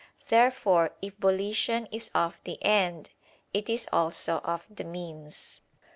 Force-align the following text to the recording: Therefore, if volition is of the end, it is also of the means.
Therefore, 0.29 0.95
if 1.03 1.13
volition 1.17 1.87
is 1.91 2.09
of 2.15 2.39
the 2.43 2.57
end, 2.65 3.11
it 3.53 3.69
is 3.69 3.87
also 3.93 4.39
of 4.39 4.65
the 4.67 4.83
means. 4.83 5.61